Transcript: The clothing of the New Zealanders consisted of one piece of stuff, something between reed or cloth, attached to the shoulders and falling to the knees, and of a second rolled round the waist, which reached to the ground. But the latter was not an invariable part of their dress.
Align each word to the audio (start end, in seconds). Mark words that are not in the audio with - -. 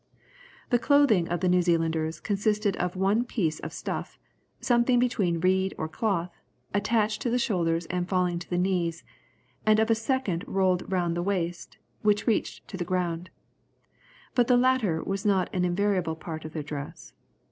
The 0.71 0.79
clothing 0.79 1.27
of 1.29 1.41
the 1.41 1.47
New 1.47 1.61
Zealanders 1.61 2.19
consisted 2.19 2.75
of 2.77 2.95
one 2.95 3.23
piece 3.23 3.59
of 3.59 3.71
stuff, 3.71 4.17
something 4.59 4.97
between 4.97 5.39
reed 5.39 5.75
or 5.77 5.87
cloth, 5.87 6.33
attached 6.73 7.21
to 7.21 7.29
the 7.29 7.37
shoulders 7.37 7.85
and 7.85 8.09
falling 8.09 8.39
to 8.39 8.49
the 8.49 8.57
knees, 8.57 9.03
and 9.63 9.77
of 9.79 9.91
a 9.91 9.93
second 9.93 10.43
rolled 10.47 10.91
round 10.91 11.15
the 11.15 11.21
waist, 11.21 11.77
which 12.01 12.25
reached 12.25 12.67
to 12.69 12.77
the 12.77 12.83
ground. 12.83 13.29
But 14.33 14.47
the 14.47 14.57
latter 14.57 15.03
was 15.03 15.23
not 15.23 15.53
an 15.53 15.65
invariable 15.65 16.15
part 16.15 16.45
of 16.45 16.53
their 16.53 16.63
dress. 16.63 17.13